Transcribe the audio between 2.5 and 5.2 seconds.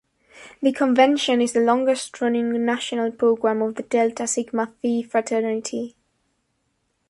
national program of the Delta Sigma Phi